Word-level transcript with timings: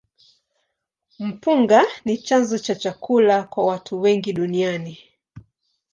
Mpunga 1.19 1.81
ni 2.05 2.17
chanzo 2.17 2.57
cha 2.57 2.75
chakula 2.75 3.43
kwa 3.43 3.65
watu 3.65 4.01
wengi 4.01 4.33
duniani. 4.33 4.97